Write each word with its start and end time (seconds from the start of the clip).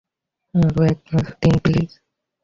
আরও 0.53 0.81
এক-গ্লাস 0.91 1.27
দিন, 1.41 1.55
প্লিজ। 1.63 1.89